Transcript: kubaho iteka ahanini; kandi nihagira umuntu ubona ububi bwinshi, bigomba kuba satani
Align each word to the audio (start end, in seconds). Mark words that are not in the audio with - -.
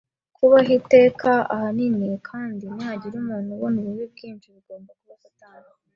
kubaho 0.35 0.71
iteka 0.79 1.31
ahanini; 1.53 2.09
kandi 2.29 2.65
nihagira 2.73 3.15
umuntu 3.21 3.49
ubona 3.55 3.75
ububi 3.81 4.05
bwinshi, 4.13 4.47
bigomba 4.55 4.91
kuba 4.99 5.15
satani 5.23 5.69